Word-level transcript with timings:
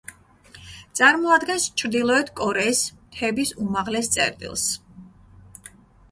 წარმოადგენს 0.99 1.65
ჩრდილოეთ 1.81 2.31
კორეის 2.39 2.81
მთების 2.95 3.51
უმაღლეს 3.65 4.09
წერტილს. 4.15 4.65